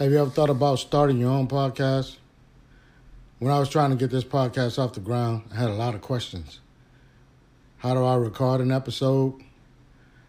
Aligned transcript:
Have 0.00 0.12
you 0.12 0.18
ever 0.18 0.30
thought 0.30 0.48
about 0.48 0.78
starting 0.78 1.18
your 1.18 1.28
own 1.28 1.46
podcast? 1.46 2.16
When 3.38 3.52
I 3.52 3.58
was 3.58 3.68
trying 3.68 3.90
to 3.90 3.96
get 3.96 4.08
this 4.08 4.24
podcast 4.24 4.78
off 4.78 4.94
the 4.94 5.00
ground, 5.00 5.42
I 5.52 5.56
had 5.56 5.68
a 5.68 5.74
lot 5.74 5.94
of 5.94 6.00
questions. 6.00 6.60
How 7.76 7.92
do 7.92 8.02
I 8.02 8.14
record 8.14 8.62
an 8.62 8.72
episode? 8.72 9.34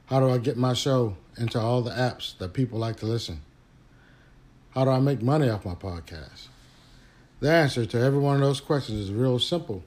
How 0.07 0.20
do 0.20 0.29
I 0.29 0.39
get 0.39 0.57
my 0.57 0.73
show 0.73 1.15
into 1.38 1.57
all 1.57 1.81
the 1.81 1.92
apps 1.92 2.38
that 2.39 2.52
people 2.52 2.79
like 2.79 2.97
to 2.97 3.05
listen? 3.05 3.44
How 4.71 4.84
do 4.84 4.92
I 4.92 4.99
make 4.99 5.22
money 5.22 5.47
off 5.47 5.63
my 5.63 5.76
podcast? 5.76 6.49
The 7.40 7.49
answer 7.49 7.85
to 7.85 7.97
every 7.97 8.19
one 8.19 8.35
of 8.35 8.42
those 8.42 8.60
questions 8.60 8.99
is 8.99 9.12
real 9.13 9.40
simple, 9.40 9.85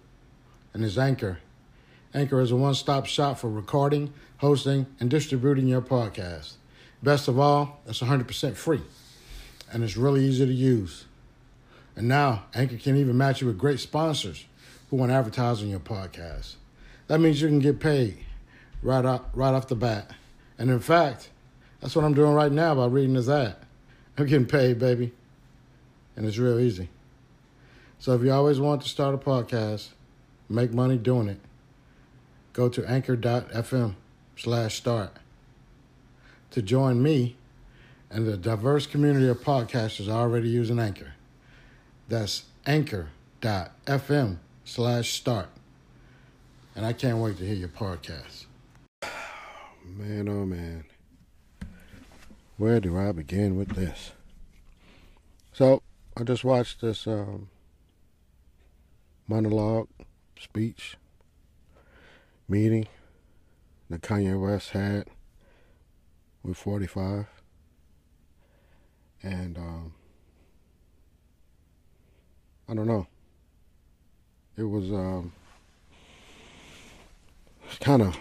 and 0.73 0.83
is 0.83 0.97
Anchor. 0.97 1.41
Anchor 2.15 2.41
is 2.41 2.53
a 2.53 2.57
one 2.57 2.73
stop 2.73 3.05
shop 3.05 3.39
for 3.39 3.51
recording, 3.51 4.15
hosting, 4.39 4.87
and 4.99 5.11
distributing 5.11 5.69
your 5.69 5.83
podcast. 5.83 6.55
Best 7.03 7.29
of 7.29 7.39
all, 7.39 7.83
it's 7.87 8.01
100% 8.01 8.57
free 8.57 8.81
and 9.75 9.83
it's 9.83 9.97
really 9.97 10.25
easy 10.25 10.47
to 10.47 10.53
use. 10.53 11.05
And 11.97 12.07
now, 12.07 12.45
Anchor 12.55 12.77
can 12.77 12.97
even 12.97 13.19
match 13.19 13.41
you 13.41 13.49
with 13.49 13.59
great 13.59 13.81
sponsors 13.81 14.45
who 14.89 14.97
want 14.97 15.11
to 15.11 15.17
advertise 15.17 15.63
on 15.63 15.69
your 15.69 15.81
podcast. 15.81 16.55
That 17.09 17.19
means 17.19 17.43
you 17.43 17.49
can 17.49 17.59
get 17.59 17.81
paid 17.81 18.19
right 18.83 19.05
off, 19.05 19.23
right 19.35 19.53
off 19.53 19.67
the 19.67 19.75
bat. 19.75 20.13
And 20.59 20.71
in 20.71 20.79
fact, 20.79 21.29
that's 21.81 21.97
what 21.97 22.05
I'm 22.05 22.15
doing 22.15 22.35
right 22.35 22.53
now 22.53 22.77
by 22.77 22.87
reading 22.87 23.15
this 23.15 23.29
ad. 23.29 23.57
I'm 24.17 24.27
getting 24.27 24.47
paid, 24.47 24.79
baby. 24.79 25.13
And 26.17 26.25
it's 26.25 26.39
real 26.39 26.61
easy. 26.61 26.89
So 27.99 28.15
if 28.15 28.23
you 28.23 28.31
always 28.31 28.61
want 28.61 28.83
to 28.83 28.89
start 28.89 29.15
a 29.15 29.19
podcast, 29.19 29.89
make 30.49 30.73
money 30.73 30.99
doing 30.99 31.29
it, 31.29 31.41
go 32.53 32.69
to 32.69 32.89
anchor.fm 32.89 33.97
slash 34.37 34.77
start. 34.77 35.17
To 36.53 36.63
join 36.63 37.03
me 37.03 37.37
and 38.11 38.27
the 38.27 38.37
diverse 38.37 38.87
community 38.87 39.29
of 39.29 39.39
podcasters 39.41 40.09
already 40.09 40.49
using 40.49 40.79
Anchor. 40.79 41.15
That's 42.09 42.45
anchor.fm 42.67 44.39
slash 44.65 45.13
start. 45.13 45.49
And 46.77 46.85
I 46.85 46.93
can't 46.93 47.19
wait 47.19 47.39
to 47.39 47.47
hear 47.47 47.55
your 47.55 47.69
podcast. 47.69 48.47
Man, 49.85 50.29
oh 50.29 50.47
man. 50.47 50.85
Where 52.57 52.81
do 52.81 52.99
I 52.99 53.13
begin 53.13 53.57
with 53.57 53.71
this? 53.71 54.13
So, 55.53 55.83
I 56.17 56.23
just 56.23 56.43
watched 56.43 56.81
this 56.81 57.07
um, 57.07 57.49
monologue, 59.29 59.89
speech, 60.39 60.97
meeting 62.49 62.87
that 63.91 64.03
Kanye 64.03 64.41
West 64.41 64.71
had 64.71 65.09
with 66.43 66.57
45 66.57 67.27
and 69.25 69.57
um, 69.57 69.93
I 72.69 72.75
don't 72.75 72.87
know. 72.87 73.07
It 74.57 74.65
was 74.65 74.93
um, 74.93 75.33
kind 77.81 78.03
of 78.03 78.17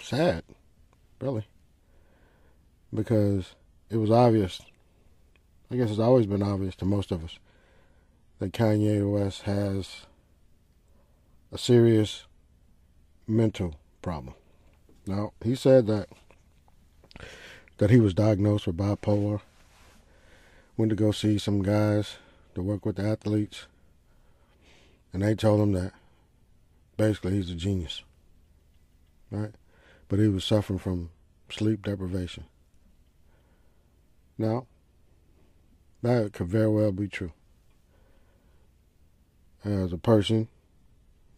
sad, 0.00 0.44
really, 1.20 1.44
because 2.94 3.54
it 3.90 3.96
was 3.96 4.10
obvious. 4.10 4.62
I 5.70 5.76
guess 5.76 5.90
it's 5.90 5.98
always 5.98 6.26
been 6.26 6.44
obvious 6.44 6.76
to 6.76 6.84
most 6.84 7.10
of 7.10 7.24
us 7.24 7.38
that 8.38 8.52
Kanye 8.52 9.10
West 9.10 9.42
has 9.42 10.06
a 11.50 11.58
serious 11.58 12.24
mental 13.26 13.74
problem. 14.00 14.34
Now, 15.06 15.32
he 15.42 15.56
said 15.56 15.86
that 15.88 16.08
that 17.78 17.90
he 17.90 17.98
was 18.00 18.14
diagnosed 18.14 18.66
with 18.66 18.76
bipolar 18.76 19.40
went 20.76 20.90
to 20.90 20.96
go 20.96 21.10
see 21.10 21.38
some 21.38 21.62
guys 21.62 22.16
to 22.54 22.62
work 22.62 22.84
with 22.84 22.96
the 22.96 23.08
athletes, 23.08 23.66
and 25.12 25.22
they 25.22 25.34
told 25.34 25.60
him 25.60 25.72
that 25.72 25.92
basically 26.96 27.32
he's 27.32 27.50
a 27.50 27.54
genius, 27.54 28.02
right? 29.30 29.52
But 30.08 30.18
he 30.18 30.28
was 30.28 30.44
suffering 30.44 30.78
from 30.78 31.10
sleep 31.50 31.82
deprivation. 31.82 32.44
Now, 34.38 34.66
that 36.02 36.32
could 36.32 36.48
very 36.48 36.68
well 36.68 36.92
be 36.92 37.08
true. 37.08 37.32
As 39.64 39.92
a 39.92 39.98
person 39.98 40.48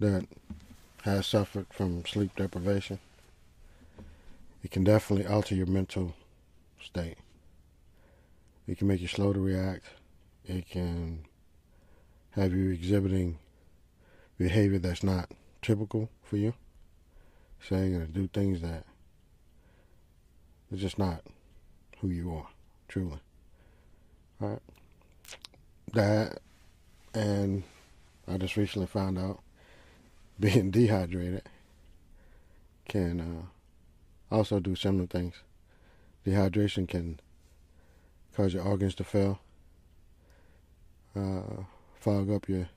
that 0.01 0.27
has 1.03 1.27
suffered 1.27 1.67
from 1.71 2.05
sleep 2.05 2.35
deprivation, 2.37 2.99
it 4.63 4.71
can 4.71 4.85
definitely 4.85 5.27
alter 5.27 5.55
your 5.55 5.67
mental 5.67 6.15
state. 6.83 7.17
It 8.69 8.77
can 8.77 8.87
make 8.87 9.01
you 9.01 9.09
slow 9.09 9.33
to 9.33 9.41
react. 9.41 9.85
It 10.45 10.69
can 10.69 11.25
have 12.33 12.53
you 12.53 12.71
exhibiting 12.71 13.39
behavior 14.37 14.79
that's 14.79 15.03
not 15.03 15.31
typical 15.63 16.11
for 16.23 16.37
you. 16.37 16.53
Saying 17.67 17.97
or 17.97 18.05
do 18.05 18.29
things 18.29 18.61
that 18.61 18.85
are 20.71 20.77
just 20.77 20.99
not 20.99 21.23
who 22.01 22.09
you 22.09 22.33
are, 22.33 22.47
truly. 22.89 23.19
All 24.41 24.51
right. 24.51 24.63
That, 25.95 26.39
and 27.15 27.63
I 28.29 28.37
just 28.37 28.57
recently 28.59 28.87
found 28.87 29.19
out 29.19 29.41
being 30.41 30.71
dehydrated 30.71 31.43
can 32.87 33.49
uh, 34.31 34.35
also 34.35 34.61
do 34.61 34.77
similar 34.77 35.07
things. 35.07 35.37
Dehydration 36.27 36.87
can 36.87 37.19
cause 38.39 38.55
your 38.55 38.63
organs 38.63 38.95
to 38.95 39.03
fail, 39.03 39.41
uh, 41.17 41.65
fog 41.99 42.31
up 42.31 42.49
your, 42.49 42.69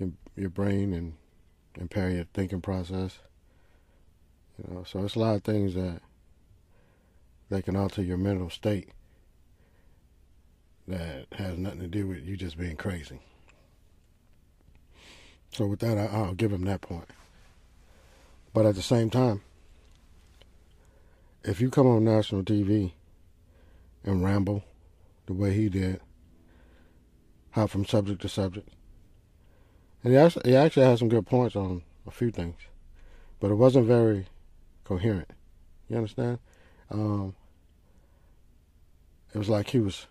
your 0.00 0.10
your 0.36 0.50
brain 0.50 0.92
and 0.92 1.12
impair 1.78 2.10
your 2.10 2.26
thinking 2.34 2.60
process. 2.60 3.20
You 4.58 4.74
know, 4.74 4.82
so 4.84 5.04
it's 5.04 5.14
a 5.14 5.20
lot 5.20 5.36
of 5.36 5.44
things 5.44 5.74
that 5.74 6.00
that 7.50 7.64
can 7.64 7.76
alter 7.76 8.02
your 8.02 8.16
mental 8.16 8.50
state 8.50 8.88
that 10.88 11.26
has 11.34 11.56
nothing 11.56 11.78
to 11.78 11.86
do 11.86 12.08
with 12.08 12.24
you 12.24 12.36
just 12.36 12.58
being 12.58 12.74
crazy. 12.74 13.20
So 15.52 15.66
with 15.66 15.78
that, 15.80 15.96
I, 15.96 16.20
will 16.20 16.34
give 16.34 16.50
him 16.52 16.64
that 16.64 16.80
point. 16.80 17.08
But 18.52 18.66
at 18.66 18.74
the 18.74 18.82
same 18.82 19.08
time, 19.08 19.42
if 21.44 21.60
you 21.60 21.70
come 21.70 21.86
on 21.86 22.02
national 22.04 22.42
TV 22.42 22.92
and 24.04 24.24
ramble 24.24 24.64
the 25.26 25.32
way 25.32 25.52
he 25.52 25.68
did, 25.68 26.00
hop 27.50 27.70
from 27.70 27.84
subject 27.84 28.22
to 28.22 28.28
subject. 28.28 28.68
And 30.02 30.12
he 30.12 30.18
actually, 30.18 30.50
he 30.50 30.56
actually 30.56 30.86
had 30.86 30.98
some 30.98 31.08
good 31.08 31.26
points 31.26 31.54
on 31.54 31.82
a 32.06 32.10
few 32.10 32.30
things, 32.30 32.56
but 33.40 33.50
it 33.50 33.54
wasn't 33.54 33.86
very 33.86 34.26
coherent. 34.84 35.30
You 35.88 35.96
understand? 35.96 36.38
Um, 36.90 37.34
it 39.34 39.38
was 39.38 39.48
like 39.48 39.70
he 39.70 39.78
was 39.78 40.06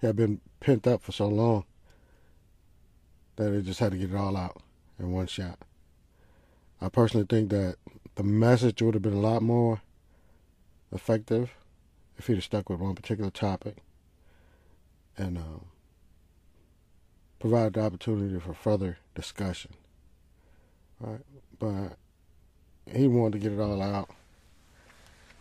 he 0.00 0.06
had 0.06 0.16
been 0.16 0.40
pent 0.60 0.86
up 0.86 1.02
for 1.02 1.12
so 1.12 1.26
long 1.26 1.64
that 3.36 3.52
he 3.52 3.62
just 3.62 3.80
had 3.80 3.92
to 3.92 3.98
get 3.98 4.10
it 4.10 4.16
all 4.16 4.36
out 4.36 4.62
in 4.98 5.12
one 5.12 5.26
shot. 5.26 5.58
I 6.80 6.88
personally 6.88 7.26
think 7.28 7.50
that 7.50 7.76
the 8.14 8.22
message 8.22 8.80
would 8.82 8.94
have 8.94 9.02
been 9.02 9.12
a 9.12 9.20
lot 9.20 9.42
more 9.42 9.80
effective 10.92 11.50
if 12.20 12.26
he'd 12.26 12.34
have 12.34 12.44
stuck 12.44 12.68
with 12.68 12.80
one 12.80 12.94
particular 12.94 13.30
topic 13.30 13.78
and 15.16 15.38
um, 15.38 15.64
provided 17.38 17.72
the 17.72 17.80
opportunity 17.80 18.38
for 18.38 18.52
further 18.52 18.98
discussion. 19.14 19.70
Right? 21.00 21.22
But 21.58 21.96
he 22.94 23.08
wanted 23.08 23.32
to 23.32 23.38
get 23.38 23.52
it 23.52 23.58
all 23.58 23.80
out 23.80 24.10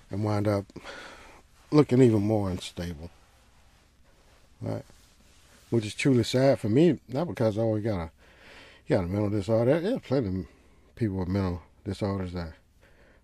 and 0.10 0.24
wind 0.24 0.48
up 0.48 0.72
looking 1.70 2.02
even 2.02 2.22
more 2.22 2.50
unstable. 2.50 3.12
Right? 4.62 4.86
Which 5.72 5.86
is 5.86 5.94
truly 5.94 6.24
sad 6.24 6.62
for 6.62 6.70
me, 6.70 6.98
not 7.10 7.28
because 7.28 7.58
oh 7.58 7.76
he 7.76 7.82
got 7.82 8.04
a 8.04 8.12
he 8.86 8.94
got 8.94 9.04
a 9.04 9.08
mental 9.08 9.30
disorder. 9.30 9.82
There's 9.82 10.00
plenty 10.00 10.30
of 10.30 10.46
people 10.96 11.18
with 11.18 11.28
mental 11.28 11.62
disorders 11.84 12.32
that 12.32 12.54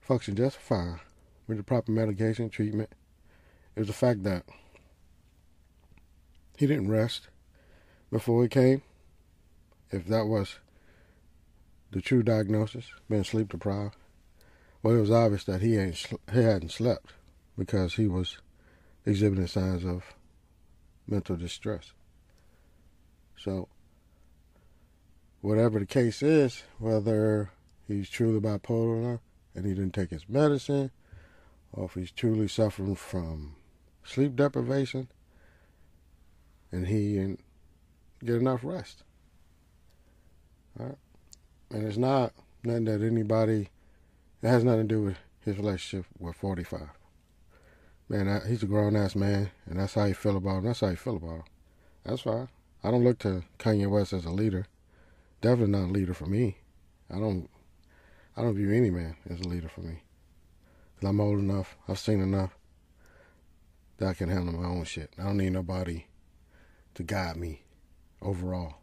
function 0.01 0.36
just 0.36 0.58
fine 0.58 1.00
with 1.48 1.56
the 1.56 1.63
proper 1.63 1.94
medication, 1.94 2.50
treatment, 2.50 2.90
was 3.75 3.88
the 3.88 3.94
fact 3.94 4.24
that 4.24 4.44
he 6.57 6.68
didn't 6.68 6.89
rest 6.89 7.27
before 8.12 8.44
he 8.44 8.50
came. 8.50 8.81
If 9.92 10.07
that 10.07 10.25
was 10.25 10.60
the 11.92 12.01
true 12.01 12.24
diagnosis, 12.24 12.86
being 13.10 13.24
sleep 13.24 13.50
deprived, 13.50 13.95
well, 14.81 14.95
it 14.95 15.01
was 15.01 15.12
obvious 15.12 15.44
that 15.45 15.62
he 15.62 15.77
ain't 15.77 16.06
he 16.31 16.42
hadn't 16.42 16.72
slept 16.72 17.13
because 17.57 17.95
he 17.95 18.07
was 18.07 18.38
exhibiting 19.06 19.48
signs 19.48 19.83
of 19.86 20.13
mental 21.07 21.36
distress. 21.36 21.92
So, 23.38 23.68
whatever 25.42 25.80
the 25.80 25.86
case 25.86 26.24
is, 26.24 26.63
whether 26.80 27.51
he's 27.88 28.10
truly 28.10 28.39
bipolar 28.39 29.19
and 29.54 29.66
he 29.66 29.74
didn't 29.74 29.94
take 29.94 30.10
his 30.10 30.27
medicine, 30.27 30.92
or 31.72 31.86
if 31.86 31.94
he's 31.94 32.12
truly 32.12 32.48
suffering 32.48 32.95
from 32.95 33.56
sleep 34.06 34.36
deprivation, 34.36 35.10
and 36.72 36.88
he 36.88 37.18
and 37.18 37.38
get 38.24 38.36
enough 38.36 38.62
rest. 38.63 39.04
All 40.80 40.88
right? 40.88 40.98
And 41.72 41.88
it's 41.88 41.98
not 41.98 42.34
nothing 42.63 42.86
that 42.86 43.02
anybody, 43.02 43.69
it 44.42 44.48
has 44.48 44.63
nothing 44.63 44.88
to 44.88 44.96
do 44.96 45.02
with 45.02 45.18
his 45.42 45.57
relationship 45.57 46.06
with 46.19 46.36
45. 46.36 46.81
Man, 48.07 48.42
he's 48.48 48.63
a 48.63 48.68
grown 48.68 48.96
ass 48.96 49.16
man, 49.16 49.50
and 49.66 49.80
that's 49.80 49.96
how 49.96 50.06
you 50.06 50.13
feel 50.13 50.38
about 50.38 50.60
him. 50.60 50.66
That's 50.66 50.81
how 50.81 50.90
you 50.90 50.96
feel 50.96 51.18
about 51.18 51.38
him. 51.38 51.44
That's 52.04 52.22
fine. 52.22 52.50
I 52.84 52.92
don't 52.92 53.04
look 53.04 53.18
to 53.19 53.44
Kanye 53.58 53.90
West 53.90 54.13
as 54.13 54.25
a 54.25 54.30
leader. 54.30 54.68
Definitely 55.42 55.72
not 55.72 55.90
a 55.90 55.92
leader 55.92 56.13
for 56.13 56.28
me. 56.28 56.58
I 57.10 57.18
don't. 57.18 57.50
I 58.38 58.42
don't 58.42 58.56
view 58.56 58.72
any 58.72 58.90
man 58.90 59.16
as 59.30 59.40
a 59.40 59.48
leader 59.48 59.69
for 59.69 59.81
me. 59.81 60.04
Cause 61.00 61.10
I'm 61.10 61.19
old 61.19 61.40
enough. 61.40 61.78
I've 61.88 61.98
seen 61.98 62.22
enough 62.22 62.56
that 63.97 64.07
I 64.07 64.13
can 64.13 64.30
handle 64.30 64.53
my 64.53 64.68
own 64.68 64.83
shit. 64.83 65.12
I 65.18 65.24
don't 65.24 65.38
need 65.38 65.53
nobody 65.53 66.06
to 66.95 67.03
guide 67.03 67.38
me 67.38 67.63
overall. 68.21 68.75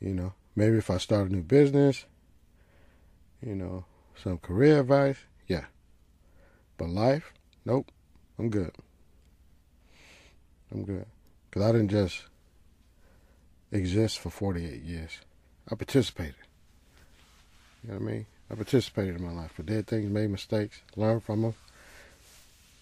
You 0.00 0.14
know, 0.14 0.32
maybe 0.56 0.78
if 0.78 0.90
I 0.90 0.98
start 0.98 1.30
a 1.30 1.32
new 1.32 1.42
business, 1.42 2.04
you 3.40 3.54
know, 3.54 3.84
some 4.22 4.38
career 4.38 4.80
advice, 4.80 5.18
yeah. 5.46 5.64
But 6.76 6.88
life, 6.88 7.32
nope, 7.64 7.90
I'm 8.38 8.50
good. 8.50 8.72
I'm 10.72 10.84
good. 10.84 11.06
Because 11.48 11.62
I 11.68 11.72
didn't 11.72 11.90
just 11.90 12.24
exist 13.70 14.18
for 14.18 14.30
48 14.30 14.82
years. 14.82 15.18
I 15.70 15.74
participated. 15.74 16.34
You 17.82 17.92
know 17.92 17.98
what 17.98 18.08
I 18.08 18.12
mean? 18.12 18.26
I 18.50 18.54
participated 18.54 19.16
in 19.16 19.24
my 19.24 19.32
life. 19.32 19.52
I 19.58 19.62
did 19.62 19.86
things, 19.86 20.10
made 20.10 20.30
mistakes, 20.30 20.80
learned 20.96 21.22
from 21.22 21.42
them, 21.42 21.54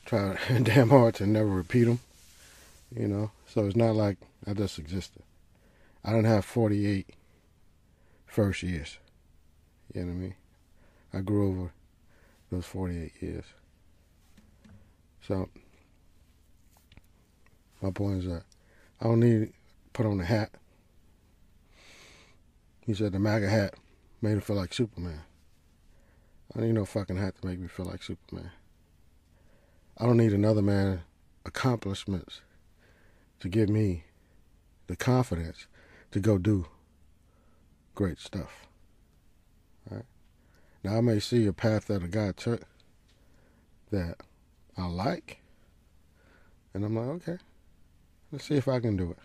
tried 0.05 0.39
damn 0.65 0.91
hard 0.91 1.15
to 1.17 1.27
never 1.27 1.49
repeat 1.49 1.85
them. 1.85 2.01
You 2.95 3.09
know, 3.09 3.31
so 3.47 3.67
it's 3.67 3.77
not 3.77 3.95
like 3.95 4.19
I 4.47 4.53
just 4.53 4.79
existed. 4.79 5.23
I 6.05 6.11
didn't 6.11 6.27
have 6.27 6.45
48 6.45 7.09
first 8.27 8.63
years. 8.63 8.99
You 9.95 10.03
know 10.03 10.09
what 10.09 10.13
I 10.13 10.17
mean? 10.17 10.35
I 11.15 11.21
grew 11.21 11.49
over 11.49 11.73
those 12.51 12.67
48 12.67 13.13
years. 13.21 13.45
So, 15.27 15.49
my 17.81 17.91
point 17.91 18.25
is 18.25 18.31
that 18.31 18.43
I 19.01 19.05
don't 19.05 19.21
need 19.21 19.47
to 19.47 19.53
put 19.93 20.07
on 20.07 20.21
a 20.21 20.25
hat. 20.25 20.51
He 22.81 22.95
said 22.95 23.13
the 23.13 23.19
MAGA 23.19 23.49
hat 23.49 23.75
made 24.21 24.33
him 24.33 24.41
feel 24.41 24.57
like 24.57 24.75
Superman. 24.75 25.21
I 26.55 26.59
don't 26.59 26.69
need 26.69 26.75
no 26.75 26.85
fucking 26.85 27.17
hat 27.17 27.35
to 27.41 27.47
make 27.47 27.59
me 27.59 27.69
feel 27.69 27.87
like 27.87 28.03
Superman. 28.03 28.51
I 30.03 30.07
don't 30.07 30.17
need 30.17 30.33
another 30.33 30.63
man's 30.63 31.03
accomplishments 31.47 32.41
to 33.39 33.49
give 33.49 33.69
me 33.69 34.03
the 34.89 34.97
confidence 34.97 35.69
to 36.11 36.19
go 36.19 36.39
do 36.39 36.67
great 37.95 38.19
stuff. 38.19 38.67
Right? 39.89 40.03
Now 40.83 40.99
I 40.99 41.03
may 41.03 41.21
see 41.21 41.47
a 41.47 41.53
path 41.53 41.87
that 41.87 42.03
a 42.03 42.09
guy 42.09 42.33
took 42.33 42.63
that 43.93 44.17
I 44.77 44.87
like, 44.87 45.39
and 46.75 46.85
I'm 46.85 46.97
like, 46.97 47.23
okay, 47.23 47.39
let's 48.33 48.47
see 48.47 48.57
if 48.57 48.67
I 48.67 48.81
can 48.81 48.97
do 48.97 49.13
it. 49.13 49.19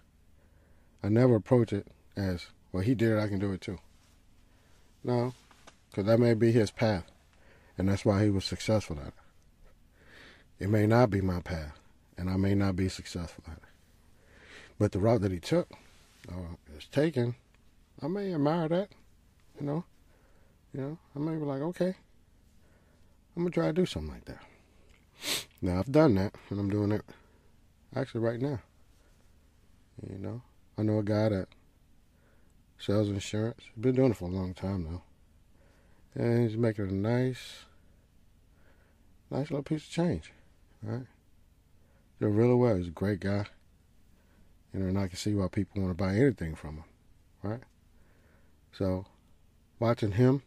I 1.01 1.09
never 1.09 1.37
approach 1.37 1.73
it 1.73 1.87
as, 2.15 2.45
well, 2.71 2.83
he 2.83 2.93
did 2.93 3.13
it, 3.13 3.19
I 3.19 3.27
can 3.27 3.39
do 3.39 3.51
it 3.51 3.61
too. 3.61 3.79
No, 5.03 5.33
because 5.89 6.05
that 6.05 6.19
may 6.19 6.35
be 6.35 6.51
his 6.51 6.69
path, 6.69 7.05
and 7.79 7.89
that's 7.89 8.05
why 8.05 8.23
he 8.23 8.29
was 8.29 8.45
successful 8.45 8.99
at 9.01 9.07
it. 9.07 9.13
It 10.59 10.69
may 10.69 10.87
not 10.87 11.09
be 11.09 11.21
my 11.21 11.41
path, 11.41 11.79
and 12.17 12.29
I 12.29 12.37
may 12.37 12.55
not 12.55 12.75
be 12.75 12.89
successful 12.89 13.43
at 13.47 13.57
it. 13.57 13.63
But 14.79 14.91
the 14.91 14.99
route 14.99 15.21
that 15.21 15.31
he 15.31 15.39
took, 15.39 15.71
uh, 16.29 16.55
is 16.75 16.85
taken, 16.85 17.35
I 18.01 18.07
may 18.07 18.33
admire 18.33 18.67
that, 18.69 18.89
you 19.59 19.65
know. 19.65 19.83
You 20.73 20.81
know, 20.81 20.97
I 21.15 21.19
may 21.19 21.35
be 21.35 21.45
like, 21.45 21.61
okay, 21.61 21.95
I'm 23.35 23.43
gonna 23.43 23.51
try 23.51 23.67
to 23.67 23.73
do 23.73 23.85
something 23.85 24.11
like 24.11 24.25
that. 24.25 24.43
Now 25.61 25.79
I've 25.79 25.91
done 25.91 26.15
that, 26.15 26.35
and 26.49 26.59
I'm 26.59 26.69
doing 26.69 26.91
it 26.91 27.03
actually 27.95 28.21
right 28.21 28.39
now. 28.39 28.59
You 30.07 30.17
know, 30.19 30.41
I 30.77 30.83
know 30.83 30.99
a 30.99 31.03
guy 31.03 31.29
that 31.29 31.47
sells 32.77 33.09
insurance. 33.09 33.63
Been 33.79 33.95
doing 33.95 34.11
it 34.11 34.17
for 34.17 34.25
a 34.29 34.31
long 34.31 34.53
time 34.53 34.85
now, 34.85 35.03
and 36.13 36.47
he's 36.47 36.57
making 36.57 36.89
a 36.89 36.93
nice, 36.93 37.65
nice 39.31 39.49
little 39.49 39.63
piece 39.63 39.85
of 39.85 39.89
change. 39.91 40.31
Right? 40.87 41.05
Did 42.21 42.27
really 42.27 42.55
well. 42.55 42.77
He's 42.77 42.87
a 42.87 42.91
great 42.91 43.19
guy. 43.19 43.45
You 44.73 44.79
know, 44.79 44.87
and 44.87 44.97
I 44.97 45.07
can 45.07 45.17
see 45.17 45.35
why 45.35 45.49
people 45.49 45.81
want 45.81 45.97
to 45.97 46.01
buy 46.01 46.15
anything 46.15 46.55
from 46.55 46.77
him. 46.77 46.83
Right? 47.43 47.59
So, 48.71 49.05
watching 49.79 50.13
him 50.13 50.43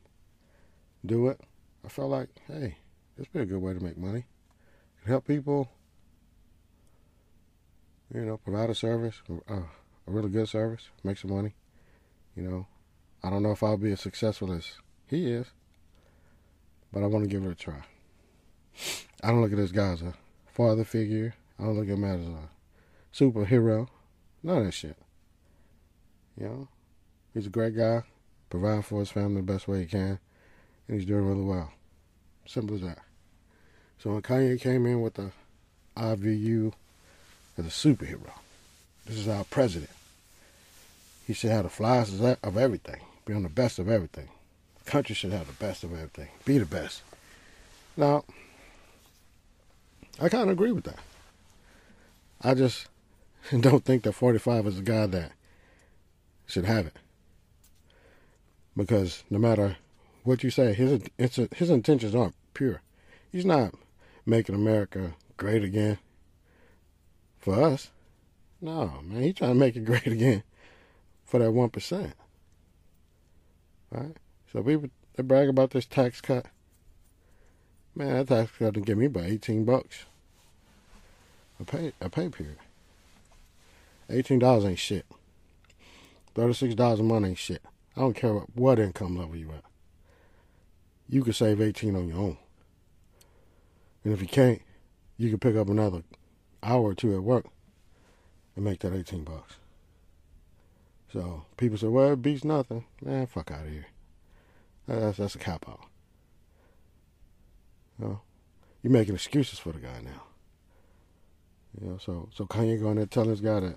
do 1.04 1.28
it, 1.28 1.40
I 1.84 1.88
felt 1.88 2.10
like, 2.10 2.30
hey, 2.46 2.76
this 3.16 3.26
would 3.26 3.32
be 3.32 3.40
a 3.40 3.46
good 3.46 3.62
way 3.62 3.74
to 3.74 3.84
make 3.84 3.98
money. 3.98 4.24
Help 5.06 5.26
people, 5.26 5.68
you 8.14 8.22
know, 8.22 8.38
provide 8.38 8.70
a 8.70 8.74
service, 8.74 9.16
a 9.48 9.62
really 10.06 10.30
good 10.30 10.48
service, 10.48 10.88
make 11.04 11.18
some 11.18 11.32
money. 11.32 11.54
You 12.34 12.44
know, 12.44 12.66
I 13.22 13.28
don't 13.28 13.42
know 13.42 13.52
if 13.52 13.62
I'll 13.62 13.76
be 13.76 13.92
as 13.92 14.00
successful 14.00 14.52
as 14.52 14.72
he 15.06 15.30
is, 15.30 15.48
but 16.92 17.02
I 17.02 17.06
want 17.06 17.24
to 17.24 17.30
give 17.30 17.44
it 17.44 17.50
a 17.50 17.54
try. 17.54 17.82
I 19.22 19.28
don't 19.28 19.42
look 19.42 19.52
at 19.52 19.58
this 19.58 19.72
guy 19.72 19.92
as 19.92 20.02
a 20.02 20.14
father 20.60 20.84
figure. 20.84 21.34
I 21.58 21.62
don't 21.62 21.78
look 21.78 21.88
at 21.88 22.20
as 22.20 22.26
a 22.26 22.50
superhero. 23.14 23.88
None 24.42 24.58
of 24.58 24.64
that 24.66 24.72
shit. 24.72 24.96
You 26.36 26.44
know, 26.44 26.68
he's 27.32 27.46
a 27.46 27.50
great 27.50 27.74
guy, 27.74 28.02
providing 28.50 28.82
for 28.82 29.00
his 29.00 29.10
family 29.10 29.40
the 29.40 29.52
best 29.52 29.66
way 29.66 29.80
he 29.80 29.86
can, 29.86 30.18
and 30.86 30.98
he's 30.98 31.06
doing 31.06 31.26
really 31.26 31.44
well. 31.44 31.72
Simple 32.46 32.76
as 32.76 32.82
that. 32.82 32.98
So 34.00 34.10
when 34.10 34.20
Kanye 34.20 34.60
came 34.60 34.84
in 34.84 35.00
with 35.00 35.14
the 35.14 35.30
I 35.96 36.14
view 36.14 36.30
you 36.30 36.72
as 37.56 37.64
a 37.64 37.68
superhero, 37.70 38.30
this 39.06 39.16
is 39.16 39.28
our 39.28 39.44
president. 39.44 39.90
He 41.26 41.32
should 41.32 41.52
have 41.52 41.64
the 41.64 41.70
flies 41.70 42.12
of 42.20 42.56
everything, 42.58 43.00
be 43.24 43.32
on 43.32 43.44
the 43.44 43.48
best 43.48 43.78
of 43.78 43.88
everything. 43.88 44.28
The 44.84 44.90
country 44.90 45.14
should 45.14 45.32
have 45.32 45.46
the 45.46 45.64
best 45.64 45.84
of 45.84 45.92
everything, 45.94 46.28
be 46.44 46.58
the 46.58 46.66
best. 46.66 47.00
Now, 47.96 48.24
I 50.20 50.28
kind 50.28 50.44
of 50.44 50.50
agree 50.50 50.72
with 50.72 50.84
that. 50.84 50.98
I 52.42 52.54
just 52.54 52.88
don't 53.60 53.84
think 53.84 54.02
that 54.02 54.12
45 54.12 54.66
is 54.66 54.76
the 54.76 54.82
guy 54.82 55.06
that 55.06 55.32
should 56.46 56.66
have 56.66 56.86
it. 56.86 56.96
Because 58.76 59.24
no 59.30 59.38
matter 59.38 59.76
what 60.24 60.44
you 60.44 60.50
say, 60.50 60.74
his 60.74 61.02
his 61.18 61.70
intentions 61.70 62.14
aren't 62.14 62.34
pure. 62.54 62.82
He's 63.32 63.44
not 63.44 63.74
making 64.26 64.54
America 64.54 65.14
great 65.36 65.64
again 65.64 65.98
for 67.38 67.62
us. 67.62 67.90
No, 68.60 69.00
man, 69.02 69.22
he's 69.22 69.34
trying 69.34 69.54
to 69.54 69.58
make 69.58 69.76
it 69.76 69.84
great 69.84 70.06
again 70.06 70.42
for 71.24 71.38
that 71.38 71.52
one 71.52 71.70
percent. 71.70 72.12
Right? 73.90 74.16
So 74.52 74.62
people 74.62 74.90
they 75.16 75.22
brag 75.22 75.48
about 75.48 75.70
this 75.70 75.86
tax 75.86 76.20
cut. 76.20 76.46
Man, 77.94 78.14
that 78.14 78.28
tax 78.28 78.52
cut 78.58 78.74
to 78.74 78.80
give 78.80 78.98
me 78.98 79.06
about 79.06 79.24
eighteen 79.24 79.64
bucks. 79.64 80.06
A 81.60 81.64
pay 81.64 81.92
a 82.00 82.08
pay 82.08 82.28
period. 82.28 82.56
Eighteen 84.08 84.38
dollars 84.38 84.64
ain't 84.64 84.78
shit. 84.78 85.06
Thirty 86.34 86.54
six 86.54 86.74
dollars 86.74 87.00
a 87.00 87.02
month 87.02 87.26
ain't 87.26 87.38
shit. 87.38 87.62
I 87.96 88.00
don't 88.00 88.14
care 88.14 88.32
what, 88.32 88.78
income 88.78 89.18
level 89.18 89.36
you 89.36 89.50
at. 89.50 89.64
You 91.08 91.22
can 91.22 91.32
save 91.32 91.60
eighteen 91.60 91.96
on 91.96 92.08
your 92.08 92.18
own. 92.18 92.38
And 94.04 94.14
if 94.14 94.22
you 94.22 94.28
can't, 94.28 94.62
you 95.18 95.28
can 95.28 95.38
pick 95.38 95.56
up 95.56 95.68
another 95.68 96.02
hour 96.62 96.82
or 96.82 96.94
two 96.94 97.14
at 97.14 97.22
work 97.22 97.46
and 98.56 98.64
make 98.64 98.80
that 98.80 98.94
18 98.94 99.24
bucks. 99.24 99.56
So 101.12 101.44
people 101.56 101.76
say, 101.76 101.88
well, 101.88 102.12
it 102.12 102.22
beats 102.22 102.44
nothing. 102.44 102.86
Man, 103.02 103.26
fuck 103.26 103.50
out 103.50 103.66
of 103.66 103.72
here. 103.72 103.86
That's, 104.86 105.18
that's 105.18 105.34
a 105.34 105.38
cop 105.38 105.68
out. 105.68 105.80
You 107.98 108.06
know, 108.06 108.20
you're 108.82 108.92
making 108.92 109.14
excuses 109.14 109.58
for 109.58 109.72
the 109.72 109.80
guy 109.80 110.00
now. 110.02 110.22
You 111.78 111.88
know, 111.88 111.98
so 111.98 112.28
so 112.34 112.46
Kanye 112.46 112.80
going 112.80 112.96
there 112.96 113.06
telling 113.06 113.30
this 113.30 113.40
guy 113.40 113.60
that 113.60 113.76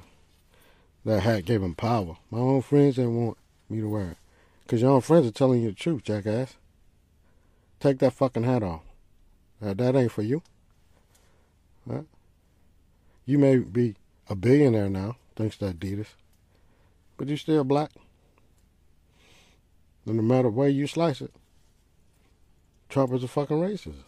that 1.05 1.21
hat 1.21 1.45
gave 1.45 1.61
him 1.61 1.75
power. 1.75 2.17
My 2.31 2.39
own 2.39 2.61
friends 2.61 2.95
didn't 2.95 3.15
want 3.15 3.37
me 3.69 3.81
to 3.81 3.89
wear 3.89 4.11
it. 4.11 4.17
Because 4.63 4.81
your 4.81 4.91
own 4.91 5.01
friends 5.01 5.27
are 5.27 5.31
telling 5.31 5.61
you 5.61 5.69
the 5.69 5.75
truth, 5.75 6.03
jackass. 6.03 6.55
Take 7.79 7.99
that 7.99 8.13
fucking 8.13 8.43
hat 8.43 8.63
off. 8.63 8.81
That, 9.61 9.77
that 9.77 9.95
ain't 9.95 10.11
for 10.11 10.21
you. 10.21 10.41
Right? 11.85 12.05
You 13.25 13.37
may 13.37 13.57
be 13.57 13.95
a 14.29 14.35
billionaire 14.35 14.89
now, 14.89 15.17
thanks 15.35 15.57
to 15.57 15.73
Adidas, 15.73 16.07
but 17.17 17.27
you're 17.27 17.37
still 17.37 17.63
black. 17.63 17.91
And 20.05 20.15
no 20.15 20.21
matter 20.21 20.49
where 20.49 20.69
you 20.69 20.87
slice 20.87 21.21
it, 21.21 21.33
Trump 22.89 23.13
is 23.13 23.23
a 23.23 23.27
fucking 23.27 23.57
racist. 23.57 24.03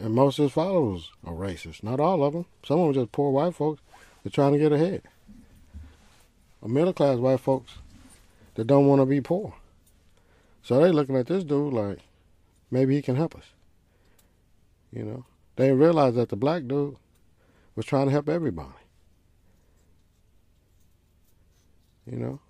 And 0.00 0.14
most 0.14 0.38
of 0.38 0.44
his 0.44 0.52
followers 0.52 1.10
are 1.24 1.34
racist. 1.34 1.82
Not 1.82 2.00
all 2.00 2.24
of 2.24 2.32
them. 2.32 2.46
Some 2.64 2.80
of 2.80 2.86
them 2.86 3.04
just 3.04 3.12
poor 3.12 3.30
white 3.30 3.54
folks 3.54 3.82
They're 4.22 4.30
trying 4.30 4.54
to 4.54 4.58
get 4.58 4.72
ahead. 4.72 5.02
A 6.62 6.68
middle 6.68 6.92
class 6.92 7.18
white 7.18 7.40
folks 7.40 7.74
that 8.54 8.66
don't 8.66 8.86
want 8.86 9.02
to 9.02 9.06
be 9.06 9.20
poor. 9.20 9.54
So 10.62 10.80
they 10.80 10.90
looking 10.90 11.16
at 11.16 11.26
this 11.26 11.44
dude 11.44 11.72
like 11.72 11.98
maybe 12.70 12.94
he 12.94 13.02
can 13.02 13.16
help 13.16 13.34
us. 13.34 13.44
You 14.92 15.04
know, 15.04 15.24
they 15.56 15.72
realize 15.72 16.14
that 16.14 16.30
the 16.30 16.36
black 16.36 16.66
dude 16.66 16.96
was 17.76 17.86
trying 17.86 18.06
to 18.06 18.12
help 18.12 18.28
everybody. 18.28 18.68
You 22.10 22.18
know, 22.18 22.40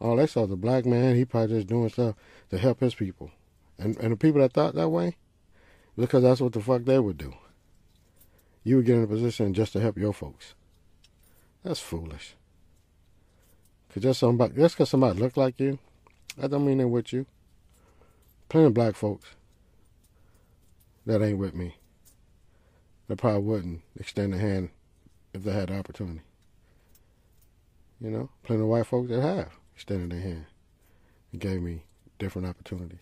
all 0.00 0.16
they 0.16 0.26
saw 0.26 0.46
the 0.46 0.56
black 0.56 0.86
man. 0.86 1.16
He 1.16 1.24
probably 1.24 1.56
just 1.56 1.66
doing 1.66 1.88
stuff 1.88 2.14
to 2.50 2.58
help 2.58 2.80
his 2.80 2.94
people, 2.94 3.30
and 3.78 3.96
and 3.96 4.12
the 4.12 4.16
people 4.16 4.40
that 4.40 4.52
thought 4.52 4.74
that 4.76 4.90
way, 4.90 5.16
because 5.98 6.22
that's 6.22 6.40
what 6.40 6.52
the 6.52 6.60
fuck 6.60 6.84
they 6.84 6.98
would 6.98 7.18
do. 7.18 7.34
You 8.62 8.76
would 8.76 8.86
get 8.86 8.96
in 8.96 9.04
a 9.04 9.08
position 9.08 9.52
just 9.52 9.72
to 9.72 9.80
help 9.80 9.98
your 9.98 10.12
folks. 10.12 10.54
That's 11.64 11.80
foolish. 11.80 12.36
Cause 13.92 14.02
just 14.02 14.20
somebody, 14.20 14.54
just 14.54 14.76
cause 14.76 14.90
somebody 14.90 15.18
look 15.18 15.36
like 15.36 15.58
you, 15.58 15.78
I 16.40 16.46
don't 16.46 16.64
mean 16.64 16.78
they're 16.78 16.86
with 16.86 17.12
you. 17.12 17.26
Plenty 18.48 18.68
of 18.68 18.74
black 18.74 18.94
folks 18.94 19.28
that 21.04 21.20
ain't 21.20 21.38
with 21.38 21.54
me. 21.54 21.74
They 23.08 23.16
probably 23.16 23.42
wouldn't 23.42 23.82
extend 23.98 24.34
a 24.34 24.38
hand 24.38 24.68
if 25.34 25.42
they 25.42 25.52
had 25.52 25.68
the 25.68 25.78
opportunity. 25.78 26.20
You 28.00 28.10
know, 28.10 28.30
plenty 28.44 28.62
of 28.62 28.68
white 28.68 28.86
folks 28.86 29.10
that 29.10 29.20
have 29.20 29.50
extended 29.74 30.12
their 30.12 30.20
hand 30.20 30.46
and 31.32 31.40
gave 31.40 31.60
me 31.60 31.84
different 32.18 32.46
opportunities. 32.46 33.00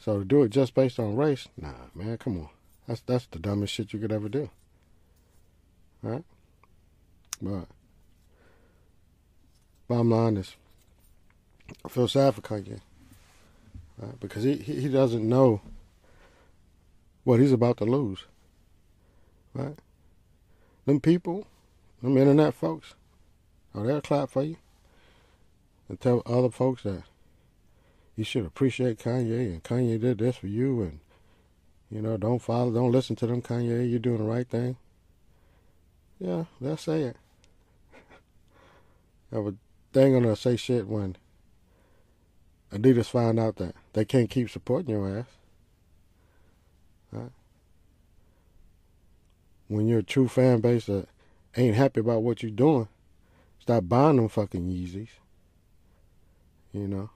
So 0.00 0.18
to 0.18 0.24
do 0.24 0.42
it 0.42 0.48
just 0.48 0.74
based 0.74 0.98
on 0.98 1.14
race, 1.14 1.46
nah, 1.56 1.74
man, 1.94 2.16
come 2.16 2.38
on. 2.38 2.48
That's 2.88 3.02
that's 3.02 3.26
the 3.26 3.38
dumbest 3.38 3.74
shit 3.74 3.92
you 3.92 3.98
could 3.98 4.12
ever 4.12 4.28
do. 4.28 4.50
Right? 6.02 6.24
But 7.40 7.66
bottom 9.86 10.10
line 10.10 10.38
is 10.38 10.56
I 11.84 11.88
feel 11.88 12.08
sad 12.08 12.34
for 12.34 12.40
Kanye. 12.40 12.80
Right? 13.98 14.18
Because 14.18 14.42
he, 14.42 14.56
he, 14.56 14.80
he 14.80 14.88
doesn't 14.88 15.28
know 15.28 15.60
what 17.24 17.38
he's 17.38 17.52
about 17.52 17.76
to 17.78 17.84
lose. 17.84 18.24
Right? 19.52 19.76
Them 20.86 21.00
people, 21.00 21.46
them 22.02 22.16
internet 22.16 22.54
folks, 22.54 22.94
oh, 23.74 23.84
they'll 23.84 24.00
clap 24.00 24.30
for 24.30 24.42
you 24.42 24.56
and 25.88 26.00
tell 26.00 26.22
other 26.24 26.50
folks 26.50 26.84
that 26.84 27.02
you 28.20 28.24
should 28.24 28.44
appreciate 28.44 28.98
Kanye 28.98 29.46
and 29.46 29.64
Kanye 29.64 29.98
did 29.98 30.18
this 30.18 30.36
for 30.36 30.46
you 30.46 30.82
and 30.82 31.00
you 31.90 32.02
know, 32.02 32.18
don't 32.18 32.38
follow, 32.38 32.70
don't 32.70 32.92
listen 32.92 33.16
to 33.16 33.26
them, 33.26 33.40
Kanye, 33.40 33.88
you're 33.88 33.98
doing 33.98 34.18
the 34.18 34.24
right 34.24 34.46
thing. 34.46 34.76
Yeah, 36.18 36.44
they'll 36.60 36.76
say 36.76 37.04
it. 37.04 37.16
but 39.32 39.54
they 39.92 40.04
ain't 40.04 40.22
gonna 40.22 40.36
say 40.36 40.56
shit 40.56 40.86
when 40.86 41.16
Adidas 42.70 43.06
find 43.06 43.40
out 43.40 43.56
that 43.56 43.74
they 43.94 44.04
can't 44.04 44.28
keep 44.28 44.50
supporting 44.50 44.90
your 44.90 45.18
ass. 45.20 45.26
Right? 47.10 47.32
When 49.68 49.88
you're 49.88 50.00
a 50.00 50.02
true 50.02 50.28
fan 50.28 50.60
base 50.60 50.84
that 50.86 51.08
ain't 51.56 51.74
happy 51.74 52.00
about 52.00 52.22
what 52.22 52.42
you're 52.42 52.52
doing, 52.52 52.88
stop 53.60 53.88
buying 53.88 54.16
them 54.16 54.28
fucking 54.28 54.66
Yeezys. 54.66 55.08
You 56.74 56.86
know, 56.86 57.10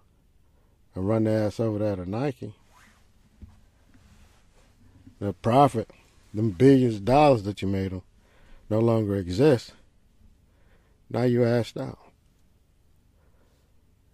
and 0.95 1.09
run 1.09 1.25
their 1.25 1.47
ass 1.47 1.61
over 1.61 1.79
there 1.79 1.97
to 1.97 2.09
Nike. 2.09 2.55
The 5.21 5.33
profit, 5.33 5.91
them 6.33 6.51
billions 6.51 6.97
of 6.97 7.05
dollars 7.05 7.45
that 7.45 7.63
you 7.63 7.69
made 7.69 7.93
them, 7.93 8.03
no 8.71 8.79
longer 8.79 9.17
exist. 9.17 9.73
Now 11.11 11.23
you 11.23 11.45
asked 11.45 11.77
out. 11.77 11.99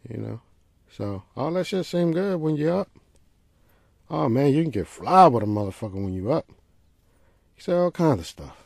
You 0.08 0.18
know? 0.18 0.40
So 0.90 1.22
all 1.37 1.52
that 1.52 1.66
shit 1.66 1.87
seem 1.87 2.12
good 2.12 2.40
when 2.40 2.56
you're 2.56 2.80
up. 2.80 2.90
Oh 4.10 4.28
man, 4.28 4.52
you 4.52 4.62
can 4.62 4.72
get 4.72 4.88
fly 4.88 5.28
with 5.28 5.44
a 5.44 5.46
motherfucker 5.46 5.94
when 5.94 6.12
you 6.12 6.32
up. 6.32 6.46
You 7.56 7.62
say 7.62 7.72
all 7.72 7.90
kinds 7.90 8.20
of 8.20 8.26
stuff. 8.26 8.64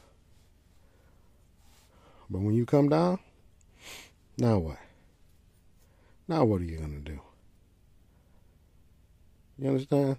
But 2.30 2.40
when 2.40 2.54
you 2.54 2.64
come 2.64 2.88
down, 2.88 3.18
now 4.38 4.58
what? 4.58 4.78
Now 6.26 6.44
what 6.44 6.62
are 6.62 6.64
you 6.64 6.78
gonna 6.78 7.00
do? 7.00 7.20
You 9.58 9.68
understand? 9.68 10.18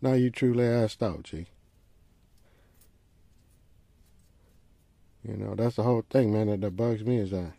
Now 0.00 0.12
you 0.12 0.30
truly 0.30 0.64
asked 0.64 1.02
out, 1.02 1.24
G. 1.24 1.46
You 5.26 5.36
know, 5.36 5.54
that's 5.54 5.76
the 5.76 5.82
whole 5.82 6.04
thing, 6.08 6.32
man, 6.32 6.48
that, 6.48 6.60
that 6.60 6.76
bugs 6.76 7.02
me 7.02 7.18
is 7.18 7.30
that 7.30 7.52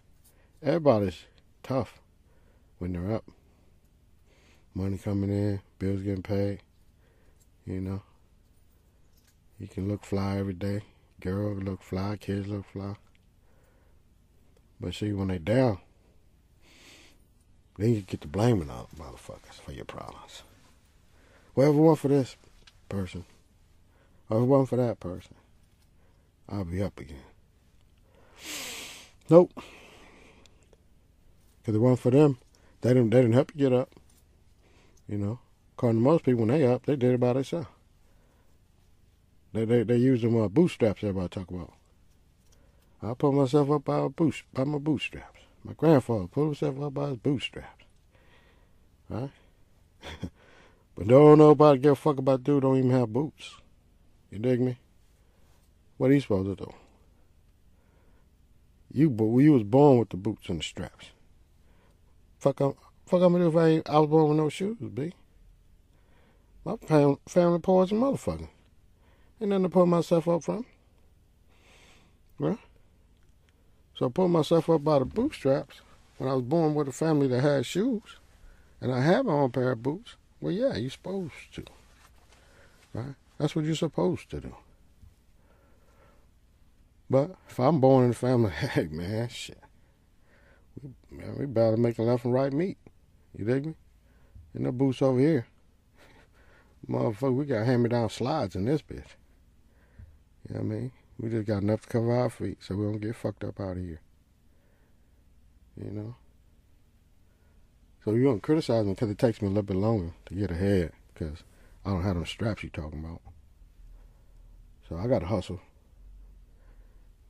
everybody's 0.61 1.25
tough 1.63 1.99
when 2.77 2.93
they're 2.93 3.15
up. 3.15 3.25
Money 4.73 4.97
coming 4.97 5.31
in, 5.31 5.61
bills 5.79 6.01
getting 6.01 6.21
paid. 6.21 6.59
You 7.65 7.81
know. 7.81 8.01
You 9.59 9.67
can 9.67 9.87
look 9.87 10.03
fly 10.03 10.37
every 10.37 10.53
day. 10.53 10.81
Girl 11.21 11.55
look 11.55 11.81
fly, 11.81 12.17
kids 12.17 12.47
look 12.47 12.65
fly. 12.65 12.95
But 14.79 14.93
see, 14.93 15.13
when 15.13 15.29
they 15.29 15.39
down, 15.39 15.79
then 17.77 17.93
you 17.93 18.01
get 18.01 18.21
to 18.21 18.27
blaming 18.27 18.69
all 18.69 18.89
motherfuckers 18.97 19.59
for 19.63 19.71
your 19.71 19.85
problems. 19.85 20.43
It 21.57 21.69
weren't 21.69 21.99
for 21.99 22.07
this 22.07 22.35
person, 22.89 23.25
or 24.29 24.61
if 24.63 24.69
for 24.69 24.75
that 24.75 24.99
person, 24.99 25.35
I'll 26.49 26.65
be 26.65 26.81
up 26.81 26.99
again. 26.99 27.23
Nope. 29.29 29.51
Because 31.61 31.75
it 31.75 31.79
wasn't 31.79 31.99
for 31.99 32.11
them, 32.11 32.37
they 32.81 32.89
didn't 32.89 33.09
they 33.09 33.21
didn't 33.21 33.33
help 33.33 33.51
you 33.55 33.59
get 33.59 33.73
up. 33.73 33.89
You 35.07 35.17
know, 35.17 35.39
according 35.73 36.01
to 36.01 36.03
most 36.03 36.23
people, 36.23 36.45
when 36.45 36.49
they 36.49 36.65
up, 36.65 36.85
they 36.85 36.95
did 36.95 37.13
it 37.13 37.19
by 37.19 37.33
themselves. 37.33 37.67
They 39.53 39.65
they 39.65 39.83
they 39.83 39.97
use 39.97 40.21
them 40.21 40.39
uh, 40.39 40.47
bootstraps. 40.47 41.03
Everybody 41.03 41.29
talk 41.29 41.49
about. 41.49 41.73
I 43.01 43.13
pull 43.13 43.31
myself 43.31 43.71
up 43.71 43.85
by 43.85 43.99
a 43.99 44.09
boot 44.09 44.43
by 44.53 44.63
my 44.63 44.77
bootstraps. 44.77 45.41
My 45.65 45.73
grandfather 45.73 46.27
pulled 46.27 46.57
himself 46.57 46.79
up 46.79 46.93
by 46.93 47.09
his 47.09 47.17
bootstraps. 47.17 47.85
Right? 49.09 49.31
but 50.95 51.07
don't 51.07 51.39
nobody 51.39 51.79
give 51.79 51.93
a 51.93 51.95
fuck 51.95 52.19
about 52.19 52.43
dude 52.43 52.61
don't 52.61 52.77
even 52.77 52.91
have 52.91 53.11
boots. 53.11 53.55
You 54.29 54.37
dig 54.37 54.61
me? 54.61 54.77
What 55.97 56.11
are 56.11 56.13
you 56.13 56.21
supposed 56.21 56.55
to 56.55 56.65
do? 56.65 56.71
You 58.93 59.09
but 59.09 59.25
you 59.25 59.53
was 59.53 59.63
born 59.63 59.97
with 59.97 60.09
the 60.09 60.17
boots 60.17 60.49
and 60.49 60.59
the 60.59 60.63
straps. 60.63 61.07
Fuck 62.37 62.61
up, 62.61 62.77
fuck 63.07 63.23
I'm 63.23 63.33
gonna 63.33 63.45
do 63.45 63.49
if 63.49 63.55
I 63.55 63.67
ain't, 63.67 63.89
I 63.89 63.97
was 63.97 64.09
born 64.09 64.29
with 64.29 64.37
no 64.37 64.49
shoes, 64.49 64.77
B. 64.93 65.13
My 66.63 66.75
family, 66.77 67.17
family 67.27 67.59
poor 67.59 67.83
as 67.83 67.91
a 67.91 67.95
motherfucker. 67.95 68.49
Ain't 69.41 69.49
nothing 69.49 69.63
to 69.63 69.69
pull 69.69 69.87
myself 69.87 70.27
up 70.27 70.43
from. 70.43 70.65
Right? 72.37 72.59
So 73.97 74.05
I 74.05 74.09
pulled 74.09 74.31
myself 74.31 74.69
up 74.69 74.83
by 74.83 74.99
the 74.99 75.05
bootstraps 75.05 75.81
when 76.17 76.29
I 76.29 76.33
was 76.33 76.43
born 76.43 76.75
with 76.75 76.87
a 76.87 76.91
family 76.91 77.27
that 77.27 77.41
had 77.41 77.65
shoes. 77.65 78.17
And 78.81 78.91
I 78.91 79.01
have 79.01 79.25
my 79.25 79.33
own 79.33 79.51
pair 79.51 79.71
of 79.71 79.81
boots. 79.81 80.15
Well, 80.41 80.51
yeah, 80.51 80.75
you're 80.75 80.91
supposed 80.91 81.33
to. 81.53 81.63
Right? 82.93 83.15
That's 83.37 83.55
what 83.55 83.65
you're 83.65 83.75
supposed 83.75 84.29
to 84.31 84.41
do. 84.41 84.55
But 87.09 87.35
if 87.49 87.59
I'm 87.59 87.79
born 87.79 88.05
in 88.05 88.11
a 88.11 88.13
family, 88.13 88.51
hey, 88.51 88.87
man, 88.87 89.29
shit 89.29 89.59
we, 90.81 90.89
man, 91.17 91.35
we 91.37 91.45
better 91.45 91.77
make 91.77 91.99
left 91.99 92.25
and 92.25 92.33
right 92.33 92.51
meet. 92.51 92.77
You 93.37 93.45
dig 93.45 93.65
me? 93.65 93.75
And 94.53 94.63
no 94.63 94.71
boots 94.71 95.01
over 95.01 95.19
here. 95.19 95.47
Motherfucker, 96.89 97.35
we 97.35 97.45
got 97.45 97.65
hand 97.65 97.83
me 97.83 97.89
down 97.89 98.09
slides 98.09 98.55
in 98.55 98.65
this 98.65 98.81
bitch. 98.81 99.15
You 100.47 100.55
know 100.55 100.61
what 100.61 100.61
I 100.61 100.63
mean? 100.63 100.91
We 101.19 101.29
just 101.29 101.47
got 101.47 101.63
enough 101.63 101.81
to 101.81 101.87
cover 101.87 102.13
our 102.13 102.29
feet 102.29 102.57
so 102.59 102.75
we 102.75 102.85
don't 102.85 102.99
get 102.99 103.15
fucked 103.15 103.43
up 103.43 103.59
out 103.59 103.77
of 103.77 103.83
here. 103.83 104.01
You 105.77 105.91
know? 105.91 106.15
So 108.03 108.13
you 108.13 108.23
don't 108.23 108.43
criticize 108.43 108.85
me 108.85 108.93
because 108.93 109.09
it 109.09 109.17
takes 109.17 109.41
me 109.41 109.47
a 109.47 109.51
little 109.51 109.63
bit 109.63 109.77
longer 109.77 110.13
to 110.27 110.33
get 110.35 110.51
ahead 110.51 110.91
because 111.13 111.43
I 111.85 111.89
don't 111.89 112.03
have 112.03 112.15
those 112.15 112.29
straps 112.29 112.63
you 112.63 112.69
talking 112.69 113.03
about. 113.03 113.21
So 114.87 114.97
I 114.97 115.07
got 115.07 115.19
to 115.19 115.25
hustle. 115.25 115.59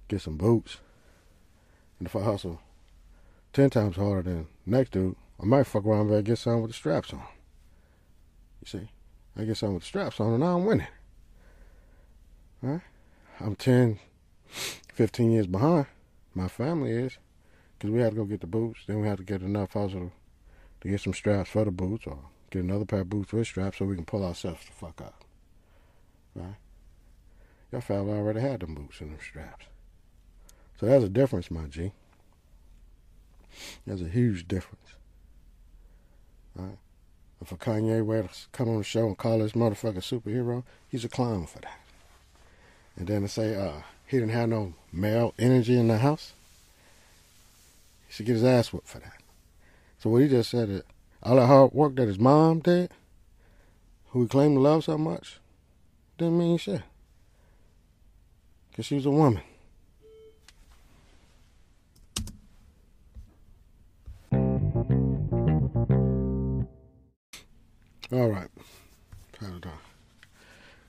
Get 0.08 0.22
some 0.22 0.38
boots. 0.38 0.77
And 2.00 2.08
if 2.08 2.15
I 2.15 2.24
hustle 2.24 2.60
ten 3.54 3.70
times 3.70 3.96
harder 3.96 4.22
than 4.24 4.48
next 4.65 4.92
dude, 4.92 5.15
I 5.42 5.46
might 5.46 5.65
fuck 5.65 5.86
around 5.86 6.10
and 6.10 6.25
get 6.25 6.38
something 6.38 6.62
with 6.62 6.72
the 6.72 6.75
straps 6.75 7.13
on. 7.13 7.24
You 8.62 8.68
see? 8.68 8.89
I 9.38 9.46
get 9.46 9.58
something 9.58 9.75
with 9.75 9.84
the 9.84 9.88
straps 9.88 10.20
on 10.20 10.32
and 10.32 10.39
now 10.39 10.58
I'm 10.58 10.65
winning. 10.65 10.88
Right? 12.62 12.82
I'm 13.39 13.56
10, 13.56 14.00
15 14.94 15.32
years 15.32 15.48
behind. 15.48 15.88
My 16.34 16.48
family 16.48 16.92
is. 16.92 17.18
Because 17.77 17.92
we 17.92 18.00
had 18.00 18.12
to 18.12 18.15
go 18.15 18.25
get 18.25 18.42
the 18.42 18.48
boots. 18.48 18.82
Then 18.88 19.01
we 19.01 19.08
had 19.08 19.18
to 19.18 19.24
get 19.24 19.42
enough 19.42 19.74
hustle 19.74 20.12
to 20.82 20.88
get 20.88 21.01
some 21.01 21.13
straps 21.13 21.50
for 21.50 21.65
the 21.65 21.72
boots 21.72 22.08
or 22.08 22.20
get 22.50 22.63
another 22.63 22.86
pair 22.86 23.01
of 23.01 23.10
boots 23.10 23.34
with 23.34 23.48
straps 23.48 23.80
so 23.80 23.86
we 23.86 23.96
can 23.96 24.06
pull 24.06 24.24
ourselves 24.24 24.65
the 24.65 24.72
fuck 24.72 25.01
out. 25.04 25.24
Right? 26.34 26.56
Your 27.72 27.82
fella 27.82 28.15
already 28.18 28.39
had 28.39 28.62
them 28.62 28.75
boots 28.75 29.01
and 29.01 29.12
them 29.12 29.20
straps. 29.22 29.65
So 30.80 30.86
that's 30.86 31.04
a 31.04 31.10
difference, 31.10 31.51
my 31.51 31.65
G. 31.65 31.92
There's 33.86 34.01
a 34.01 34.10
huge 34.10 34.48
difference. 34.48 34.96
Right? 36.56 36.77
And 37.39 37.50
for 37.50 37.58
Kanye 37.58 38.04
West 38.06 38.44
to 38.44 38.58
come 38.58 38.70
on 38.70 38.77
the 38.77 38.84
show 38.84 39.08
and 39.08 39.18
call 39.18 39.39
this 39.39 39.51
motherfucker 39.54 39.98
superhero, 39.98 40.63
he's 40.88 41.04
a 41.04 41.10
clown 41.10 41.46
for 41.46 41.60
that. 41.60 41.80
And 42.97 43.07
then 43.07 43.21
to 43.23 43.27
say 43.27 43.55
uh, 43.55 43.81
he 44.07 44.17
didn't 44.17 44.33
have 44.33 44.49
no 44.49 44.73
male 44.91 45.33
energy 45.37 45.77
in 45.77 45.87
the 45.87 45.97
house, 45.97 46.33
he 48.07 48.13
should 48.13 48.25
get 48.25 48.33
his 48.33 48.43
ass 48.43 48.71
whooped 48.71 48.87
for 48.87 48.99
that. 48.99 49.21
So 49.99 50.09
what 50.09 50.21
he 50.21 50.27
just 50.29 50.49
said 50.49 50.69
that 50.69 50.85
all 51.23 51.35
that 51.35 51.47
hard 51.47 51.73
work 51.73 51.95
that 51.95 52.07
his 52.07 52.19
mom 52.19 52.59
did, 52.59 52.91
who 54.09 54.21
he 54.23 54.27
claimed 54.27 54.55
to 54.55 54.61
love 54.61 54.83
so 54.83 54.97
much, 54.97 55.39
didn't 56.17 56.37
mean 56.37 56.57
shit. 56.57 56.81
Because 58.69 58.85
she 58.85 58.95
was 58.95 59.05
a 59.05 59.11
woman. 59.11 59.41
All 68.11 68.29
right. 68.29 68.49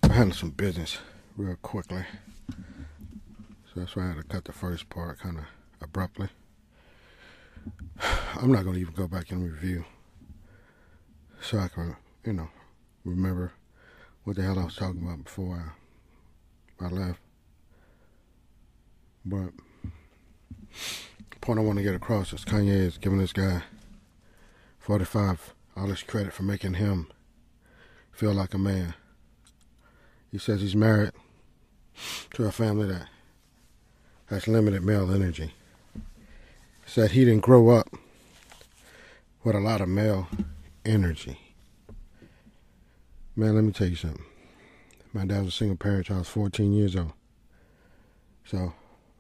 I 0.02 0.08
handle 0.12 0.36
some 0.36 0.50
business 0.50 0.98
real 1.36 1.56
quickly. 1.56 2.04
So 2.50 3.80
that's 3.80 3.94
why 3.94 4.04
I 4.04 4.08
had 4.08 4.16
to 4.16 4.22
cut 4.22 4.44
the 4.44 4.52
first 4.52 4.88
part 4.88 5.18
kind 5.18 5.38
of 5.38 5.44
abruptly. 5.82 6.28
I'm 8.36 8.52
not 8.52 8.64
going 8.64 8.74
to 8.74 8.80
even 8.80 8.94
go 8.94 9.06
back 9.06 9.30
and 9.30 9.44
review 9.44 9.84
so 11.40 11.58
I 11.58 11.68
can, 11.68 11.96
you 12.24 12.32
know, 12.32 12.48
remember 13.04 13.52
what 14.24 14.36
the 14.36 14.42
hell 14.42 14.58
I 14.58 14.64
was 14.64 14.76
talking 14.76 15.02
about 15.02 15.24
before 15.24 15.74
I, 16.80 16.84
I 16.84 16.88
left. 16.88 17.20
But 19.24 19.50
the 21.30 21.36
point 21.40 21.58
I 21.58 21.62
want 21.62 21.78
to 21.78 21.84
get 21.84 21.94
across 21.94 22.32
is 22.32 22.44
Kanye 22.44 22.68
is 22.68 22.98
giving 22.98 23.18
this 23.18 23.32
guy 23.32 23.62
45 24.78 25.54
all 25.76 25.88
this 25.88 26.02
credit 26.02 26.32
for 26.32 26.44
making 26.44 26.74
him 26.74 27.08
feel 28.10 28.32
like 28.32 28.54
a 28.54 28.58
man. 28.58 28.94
He 30.32 30.38
says 30.38 30.62
he's 30.62 30.76
married 30.76 31.12
to 32.34 32.44
a 32.44 32.52
family 32.52 32.88
that 32.88 33.08
has 34.26 34.48
limited 34.48 34.82
male 34.82 35.12
energy. 35.12 35.54
Said 36.84 37.12
he 37.12 37.24
didn't 37.24 37.42
grow 37.42 37.70
up 37.70 37.88
with 39.42 39.54
a 39.54 39.60
lot 39.60 39.80
of 39.80 39.88
male 39.88 40.28
energy. 40.84 41.38
Man, 43.34 43.54
let 43.54 43.64
me 43.64 43.72
tell 43.72 43.88
you 43.88 43.96
something. 43.96 44.24
My 45.12 45.24
dad 45.24 45.44
was 45.44 45.54
a 45.54 45.56
single 45.56 45.76
parent 45.76 46.10
I 46.10 46.18
was 46.18 46.28
14 46.28 46.72
years 46.72 46.96
old. 46.96 47.12
So 48.44 48.74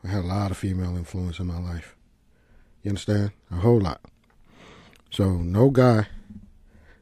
I 0.04 0.08
had 0.08 0.24
a 0.24 0.26
lot 0.26 0.50
of 0.50 0.56
female 0.56 0.96
influence 0.96 1.38
in 1.38 1.46
my 1.46 1.58
life. 1.58 1.96
You 2.82 2.90
understand? 2.90 3.32
A 3.50 3.56
whole 3.56 3.80
lot. 3.80 4.00
So 5.10 5.36
no 5.36 5.70
guy 5.70 6.06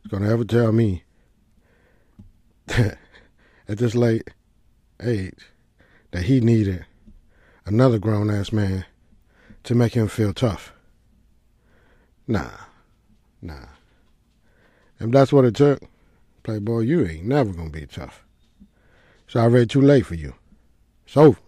is 0.04 0.10
going 0.10 0.22
to 0.22 0.28
ever 0.28 0.44
tell 0.44 0.72
me 0.72 1.02
that 2.66 2.98
at 3.68 3.78
this 3.78 3.94
late 3.94 4.30
age 5.02 5.50
that 6.14 6.26
he 6.26 6.40
needed 6.40 6.86
another 7.66 7.98
grown 7.98 8.30
ass 8.30 8.52
man 8.52 8.84
to 9.64 9.74
make 9.74 9.94
him 9.94 10.06
feel 10.06 10.32
tough. 10.32 10.72
Nah, 12.28 12.52
nah. 13.42 13.66
If 15.00 15.10
that's 15.10 15.32
what 15.32 15.44
it 15.44 15.56
took, 15.56 15.80
Playboy, 16.44 16.82
you 16.82 17.04
ain't 17.04 17.24
never 17.24 17.52
gonna 17.52 17.68
be 17.70 17.86
tough. 17.86 18.24
It's 19.26 19.34
already 19.34 19.66
too 19.66 19.80
late 19.80 20.06
for 20.06 20.14
you. 20.14 20.34
It's 21.04 21.16
over. 21.16 21.40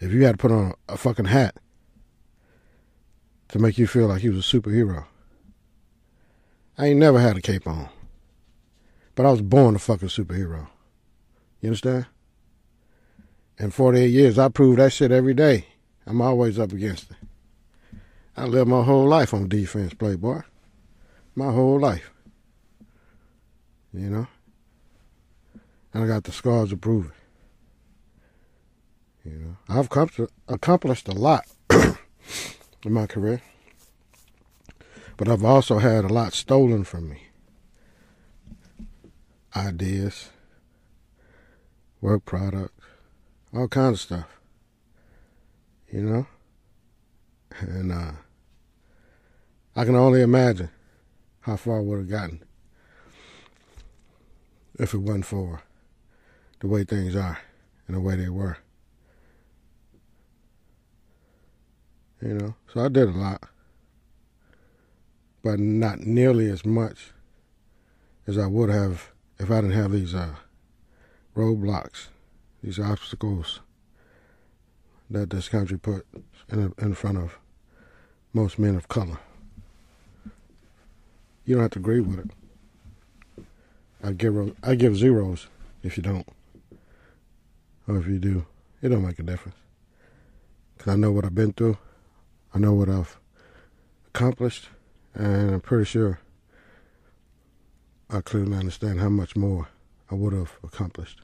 If 0.00 0.10
you 0.10 0.24
had 0.24 0.38
to 0.38 0.38
put 0.38 0.52
on 0.52 0.72
a, 0.88 0.96
fucking 0.96 1.26
hat 1.26 1.56
to 3.48 3.58
make 3.58 3.76
you 3.76 3.86
feel 3.86 4.06
like 4.06 4.22
you 4.22 4.32
was 4.32 4.54
a 4.54 4.56
superhero, 4.58 5.04
I 6.78 6.86
ain't 6.86 6.98
never 6.98 7.20
had 7.20 7.36
a 7.36 7.42
cape 7.42 7.66
on. 7.66 7.90
But 9.16 9.26
I 9.26 9.30
was 9.30 9.42
born 9.42 9.76
a 9.76 9.78
fucking 9.78 10.08
superhero. 10.08 10.68
You 11.60 11.68
understand? 11.68 12.06
In 13.58 13.70
48 13.70 14.06
years, 14.08 14.38
I 14.38 14.48
prove 14.48 14.76
that 14.76 14.92
shit 14.92 15.12
every 15.12 15.34
day. 15.34 15.66
I'm 16.06 16.20
always 16.20 16.58
up 16.58 16.72
against 16.72 17.10
it. 17.10 17.16
I 18.36 18.46
lived 18.46 18.68
my 18.68 18.82
whole 18.82 19.06
life 19.06 19.34
on 19.34 19.48
defense, 19.48 19.94
playboy. 19.94 20.40
My 21.34 21.52
whole 21.52 21.78
life. 21.78 22.10
You 23.92 24.10
know? 24.10 24.26
And 25.92 26.04
I 26.04 26.06
got 26.06 26.24
the 26.24 26.32
scars 26.32 26.70
to 26.70 26.76
prove 26.76 27.06
it. 27.06 27.12
You 29.24 29.38
know, 29.38 29.56
I've 29.68 29.88
accomplished 30.48 31.06
a 31.06 31.12
lot 31.12 31.44
in 31.70 32.92
my 32.92 33.06
career, 33.06 33.40
but 35.16 35.28
I've 35.28 35.44
also 35.44 35.78
had 35.78 36.04
a 36.04 36.12
lot 36.12 36.32
stolen 36.32 36.82
from 36.82 37.08
me 37.08 37.28
ideas, 39.54 40.30
work 42.00 42.24
product, 42.24 42.78
all 43.54 43.68
kinds 43.68 43.94
of 43.94 44.00
stuff. 44.00 44.40
You 45.92 46.02
know? 46.02 46.26
And 47.60 47.92
uh, 47.92 48.12
I 49.76 49.84
can 49.84 49.94
only 49.94 50.22
imagine 50.22 50.70
how 51.40 51.56
far 51.56 51.78
I 51.78 51.82
would 51.82 51.98
have 51.98 52.10
gotten 52.10 52.42
if 54.78 54.94
it 54.94 54.98
wasn't 54.98 55.26
for 55.26 55.62
the 56.60 56.66
way 56.66 56.84
things 56.84 57.14
are 57.14 57.38
and 57.86 57.96
the 57.96 58.00
way 58.00 58.16
they 58.16 58.28
were. 58.28 58.56
You 62.22 62.34
know, 62.34 62.54
so 62.72 62.84
I 62.84 62.88
did 62.88 63.08
a 63.08 63.12
lot, 63.12 63.42
but 65.42 65.58
not 65.58 66.00
nearly 66.00 66.48
as 66.48 66.64
much 66.64 67.10
as 68.28 68.38
I 68.38 68.46
would 68.46 68.70
have 68.70 69.10
if 69.40 69.50
I 69.50 69.56
didn't 69.56 69.72
have 69.72 69.90
these 69.90 70.14
uh, 70.14 70.36
roadblocks, 71.36 72.06
these 72.62 72.78
obstacles 72.78 73.60
that 75.10 75.30
this 75.30 75.48
country 75.48 75.78
put 75.78 76.06
in, 76.50 76.72
in 76.78 76.94
front 76.94 77.18
of 77.18 77.38
most 78.32 78.58
men 78.58 78.74
of 78.74 78.88
color. 78.88 79.18
You 81.44 81.56
don't 81.56 81.62
have 81.62 81.72
to 81.72 81.80
agree 81.80 82.00
with 82.00 82.20
it. 82.20 82.30
I 84.02 84.12
give 84.12 84.56
I 84.62 84.74
give 84.74 84.96
zeros 84.96 85.48
if 85.82 85.96
you 85.96 86.02
don't, 86.02 86.26
or 87.86 87.98
if 87.98 88.06
you 88.06 88.18
do, 88.18 88.46
it 88.80 88.88
don't 88.88 89.04
make 89.04 89.18
a 89.18 89.22
difference. 89.22 89.58
Cause 90.78 90.92
I 90.92 90.96
know 90.96 91.12
what 91.12 91.24
I've 91.24 91.34
been 91.34 91.52
through, 91.52 91.78
I 92.54 92.58
know 92.58 92.72
what 92.72 92.88
I've 92.88 93.18
accomplished, 94.08 94.68
and 95.14 95.54
I'm 95.54 95.60
pretty 95.60 95.84
sure 95.84 96.20
I 98.10 98.20
clearly 98.20 98.56
understand 98.56 99.00
how 99.00 99.08
much 99.08 99.36
more 99.36 99.68
I 100.10 100.14
would 100.14 100.32
have 100.32 100.58
accomplished 100.64 101.22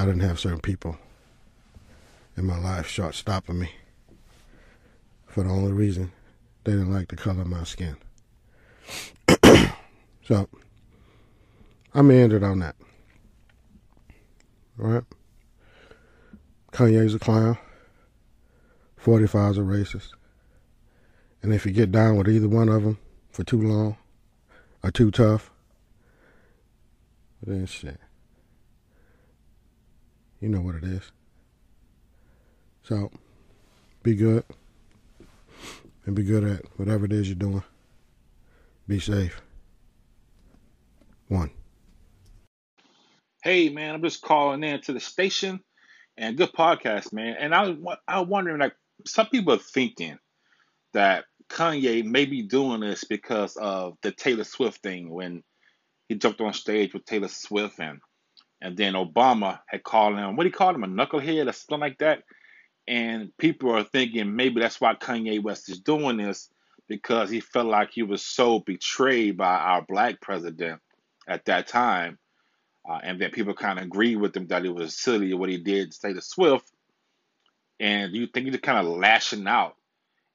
I 0.00 0.06
didn't 0.06 0.22
have 0.22 0.40
certain 0.40 0.60
people 0.60 0.96
in 2.34 2.46
my 2.46 2.58
life 2.58 2.86
short 2.86 3.14
stopping 3.14 3.58
me 3.58 3.70
for 5.26 5.44
the 5.44 5.50
only 5.50 5.72
reason 5.72 6.10
they 6.64 6.72
didn't 6.72 6.90
like 6.90 7.08
the 7.08 7.16
color 7.16 7.42
of 7.42 7.48
my 7.48 7.64
skin. 7.64 7.98
so 10.24 10.48
I'm 11.92 12.10
ended 12.10 12.42
on 12.42 12.60
that. 12.60 12.76
All 14.82 14.86
right? 14.86 15.04
Kanye's 16.72 17.14
a 17.14 17.18
clown. 17.18 17.58
45's 19.04 19.58
a 19.58 19.60
racist. 19.60 20.12
And 21.42 21.52
if 21.52 21.66
you 21.66 21.72
get 21.72 21.92
down 21.92 22.16
with 22.16 22.26
either 22.26 22.48
one 22.48 22.70
of 22.70 22.84
them 22.84 22.96
for 23.32 23.44
too 23.44 23.60
long 23.60 23.98
or 24.82 24.90
too 24.90 25.10
tough, 25.10 25.50
then 27.42 27.66
shit. 27.66 28.00
You 30.40 30.48
know 30.48 30.60
what 30.60 30.74
it 30.76 30.84
is. 30.84 31.02
So, 32.82 33.10
be 34.02 34.14
good. 34.14 34.44
And 36.06 36.16
be 36.16 36.22
good 36.22 36.44
at 36.44 36.64
whatever 36.78 37.04
it 37.04 37.12
is 37.12 37.28
you're 37.28 37.36
doing. 37.36 37.62
Be 38.88 38.98
safe. 38.98 39.40
One. 41.28 41.50
Hey, 43.42 43.68
man, 43.68 43.94
I'm 43.94 44.02
just 44.02 44.22
calling 44.22 44.64
in 44.64 44.80
to 44.82 44.92
the 44.92 45.00
station 45.00 45.60
and 46.16 46.36
good 46.36 46.52
podcast, 46.52 47.12
man. 47.12 47.36
And 47.38 47.54
I 47.54 47.68
was, 47.68 47.96
I 48.08 48.20
was 48.20 48.28
wondering, 48.28 48.58
like, 48.58 48.74
some 49.06 49.26
people 49.26 49.54
are 49.54 49.58
thinking 49.58 50.18
that 50.94 51.24
Kanye 51.48 52.04
may 52.04 52.24
be 52.24 52.42
doing 52.42 52.80
this 52.80 53.04
because 53.04 53.56
of 53.56 53.96
the 54.02 54.12
Taylor 54.12 54.44
Swift 54.44 54.82
thing 54.82 55.10
when 55.10 55.42
he 56.08 56.14
jumped 56.16 56.40
on 56.40 56.52
stage 56.52 56.94
with 56.94 57.04
Taylor 57.04 57.28
Swift 57.28 57.78
and 57.78 58.00
and 58.60 58.76
then 58.76 58.94
Obama 58.94 59.60
had 59.66 59.82
called 59.82 60.16
him 60.16 60.36
what 60.36 60.46
he 60.46 60.52
called 60.52 60.76
him 60.76 60.84
a 60.84 60.88
knucklehead 60.88 61.48
or 61.48 61.52
something 61.52 61.80
like 61.80 61.98
that. 61.98 62.24
And 62.86 63.36
people 63.38 63.70
are 63.74 63.84
thinking 63.84 64.34
maybe 64.36 64.60
that's 64.60 64.80
why 64.80 64.94
Kanye 64.94 65.42
West 65.42 65.68
is 65.70 65.80
doing 65.80 66.16
this 66.16 66.50
because 66.88 67.30
he 67.30 67.40
felt 67.40 67.66
like 67.66 67.90
he 67.92 68.02
was 68.02 68.22
so 68.22 68.58
betrayed 68.58 69.36
by 69.36 69.54
our 69.56 69.82
black 69.82 70.20
president 70.20 70.80
at 71.28 71.44
that 71.44 71.68
time 71.68 72.18
uh, 72.88 72.98
and 73.02 73.20
that 73.20 73.32
people 73.32 73.54
kind 73.54 73.78
of 73.78 73.84
agreed 73.84 74.16
with 74.16 74.36
him 74.36 74.46
that 74.48 74.64
it 74.64 74.74
was 74.74 74.98
silly 74.98 75.32
what 75.34 75.48
he 75.48 75.58
did 75.58 75.92
to 75.92 76.00
Taylor 76.00 76.20
Swift. 76.20 76.70
And 77.78 78.14
you 78.14 78.26
think 78.26 78.46
he's 78.46 78.60
kind 78.60 78.78
of 78.86 78.92
lashing 78.98 79.46
out 79.46 79.76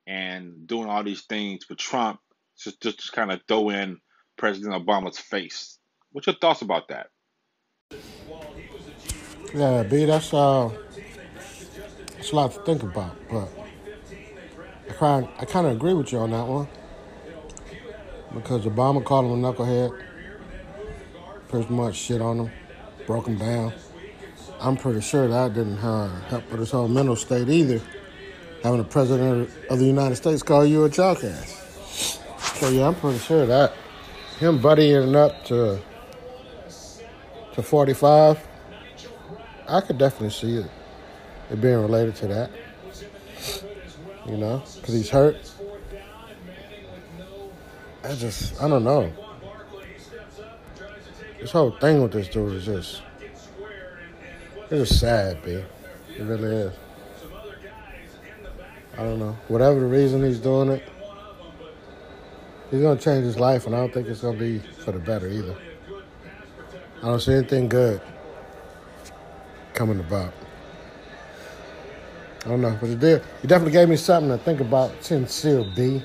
and 0.07 0.65
doing 0.67 0.87
all 0.87 1.03
these 1.03 1.23
things 1.23 1.67
with 1.67 1.77
Trump 1.77 2.19
just 2.57 2.81
just 2.81 3.05
to 3.05 3.11
kind 3.11 3.31
of 3.31 3.41
throw 3.47 3.69
in 3.69 3.99
President 4.37 4.73
Obama's 4.73 5.19
face. 5.19 5.77
What's 6.11 6.27
your 6.27 6.35
thoughts 6.35 6.61
about 6.61 6.87
that? 6.89 7.07
Yeah, 9.55 9.83
B, 9.83 10.03
that's 10.03 10.33
uh, 10.33 10.69
it's 12.17 12.33
a 12.33 12.35
lot 12.35 12.51
to 12.51 12.59
think 12.63 12.83
about, 12.83 13.15
but 13.31 13.47
I 14.89 14.93
kind 14.95 15.29
I 15.39 15.45
kind 15.45 15.65
of 15.65 15.77
agree 15.77 15.93
with 15.93 16.11
you 16.11 16.19
on 16.19 16.31
that 16.31 16.45
one 16.45 16.67
because 18.33 18.65
Obama 18.65 19.01
called 19.01 19.31
him 19.31 19.45
a 19.45 19.53
knucklehead, 19.53 19.97
pretty 21.47 21.73
much 21.73 21.95
shit 21.95 22.19
on 22.19 22.39
him, 22.41 22.51
broke 23.07 23.27
him 23.27 23.37
down. 23.37 23.71
I'm 24.59 24.75
pretty 24.75 24.99
sure 24.99 25.25
that 25.29 25.53
didn't 25.53 25.77
uh, 25.77 26.09
help 26.23 26.51
with 26.51 26.59
his 26.59 26.71
whole 26.71 26.89
mental 26.89 27.15
state 27.15 27.47
either. 27.47 27.81
Having 28.61 28.79
the 28.79 28.89
president 28.89 29.49
of 29.69 29.79
the 29.79 29.85
United 29.85 30.17
States 30.17 30.43
call 30.43 30.65
you 30.65 30.83
a 30.83 30.89
jackass. 30.89 32.19
So 32.59 32.67
yeah, 32.67 32.87
I'm 32.87 32.95
pretty 32.95 33.19
sure 33.19 33.45
that 33.45 33.71
him 34.37 34.59
buddying 34.59 35.15
up 35.15 35.45
to 35.45 35.79
to 37.53 37.63
45, 37.63 38.45
I 39.67 39.81
could 39.81 39.97
definitely 39.97 40.29
see 40.29 40.57
it, 40.57 40.69
it 41.49 41.59
being 41.59 41.81
related 41.81 42.15
to 42.17 42.27
that. 42.27 42.51
You 44.27 44.37
know, 44.37 44.63
because 44.75 44.93
he's 44.93 45.09
hurt. 45.09 45.37
I 48.03 48.13
just, 48.15 48.61
I 48.61 48.67
don't 48.67 48.83
know. 48.83 49.11
This 51.39 51.51
whole 51.51 51.71
thing 51.71 52.01
with 52.01 52.11
this 52.11 52.27
dude 52.27 52.53
is 52.53 52.65
just, 52.65 53.01
it's 54.61 54.69
just 54.69 54.99
sad, 54.99 55.43
B. 55.43 55.51
It 55.51 56.23
really 56.23 56.55
is. 56.55 56.73
I 58.93 59.03
don't 59.03 59.19
know. 59.19 59.37
Whatever 59.47 59.79
the 59.81 59.85
reason 59.87 60.23
he's 60.23 60.39
doing 60.39 60.69
it, 60.69 60.83
he's 62.71 62.81
gonna 62.81 62.99
change 62.99 63.25
his 63.25 63.39
life, 63.39 63.65
and 63.65 63.75
I 63.75 63.79
don't 63.79 63.93
think 63.93 64.07
it's 64.07 64.21
gonna 64.21 64.37
be 64.37 64.59
for 64.59 64.91
the 64.91 64.99
better 64.99 65.27
either. 65.27 65.55
I 67.03 67.07
don't 67.07 67.19
see 67.19 67.33
anything 67.33 67.67
good 67.69 68.01
coming 69.75 69.99
about. 69.99 70.33
I 72.45 72.49
don't 72.49 72.61
know, 72.61 72.77
but 72.79 72.89
it 72.89 72.99
did. 72.99 73.23
You 73.41 73.49
definitely 73.49 73.73
gave 73.73 73.89
me 73.89 73.95
something 73.95 74.29
to 74.29 74.43
think 74.43 74.59
about. 74.59 75.03
Sincere 75.03 75.65
B. 75.75 76.01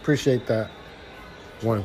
Appreciate 0.00 0.46
that. 0.46 0.70
One. 1.62 1.84